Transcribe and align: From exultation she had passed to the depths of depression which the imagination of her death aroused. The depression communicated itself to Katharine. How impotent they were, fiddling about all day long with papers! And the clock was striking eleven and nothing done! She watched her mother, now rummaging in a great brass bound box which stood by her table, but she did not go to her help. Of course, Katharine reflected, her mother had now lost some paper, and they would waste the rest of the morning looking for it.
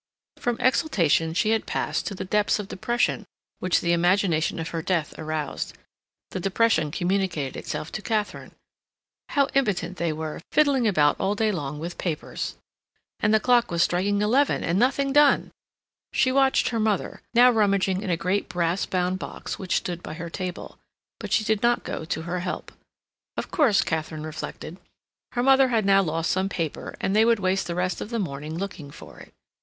From 0.37 0.57
exultation 0.59 1.35
she 1.35 1.51
had 1.51 1.67
passed 1.67 2.07
to 2.07 2.15
the 2.15 2.25
depths 2.25 2.57
of 2.57 2.67
depression 2.69 3.23
which 3.59 3.81
the 3.81 3.91
imagination 3.93 4.57
of 4.57 4.69
her 4.69 4.81
death 4.81 5.13
aroused. 5.19 5.77
The 6.31 6.39
depression 6.39 6.89
communicated 6.89 7.55
itself 7.55 7.91
to 7.91 8.01
Katharine. 8.01 8.55
How 9.29 9.45
impotent 9.53 9.97
they 9.97 10.11
were, 10.11 10.41
fiddling 10.51 10.87
about 10.87 11.17
all 11.19 11.35
day 11.35 11.51
long 11.51 11.77
with 11.77 11.99
papers! 11.99 12.55
And 13.19 13.31
the 13.31 13.39
clock 13.39 13.69
was 13.69 13.83
striking 13.83 14.23
eleven 14.23 14.63
and 14.63 14.79
nothing 14.79 15.13
done! 15.13 15.51
She 16.13 16.31
watched 16.31 16.69
her 16.69 16.79
mother, 16.79 17.21
now 17.35 17.51
rummaging 17.51 18.01
in 18.01 18.09
a 18.09 18.17
great 18.17 18.49
brass 18.49 18.87
bound 18.87 19.19
box 19.19 19.59
which 19.59 19.75
stood 19.77 20.01
by 20.01 20.15
her 20.15 20.31
table, 20.31 20.79
but 21.19 21.31
she 21.31 21.43
did 21.43 21.61
not 21.61 21.83
go 21.83 22.05
to 22.05 22.23
her 22.23 22.39
help. 22.39 22.71
Of 23.37 23.51
course, 23.51 23.83
Katharine 23.83 24.23
reflected, 24.23 24.77
her 25.33 25.43
mother 25.43 25.67
had 25.67 25.85
now 25.85 26.01
lost 26.01 26.31
some 26.31 26.49
paper, 26.49 26.95
and 26.99 27.15
they 27.15 27.23
would 27.23 27.39
waste 27.39 27.67
the 27.67 27.75
rest 27.75 28.01
of 28.01 28.09
the 28.09 28.17
morning 28.17 28.57
looking 28.57 28.89
for 28.89 29.19
it. 29.19 29.31